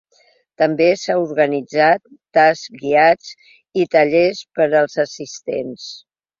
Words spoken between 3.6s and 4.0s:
i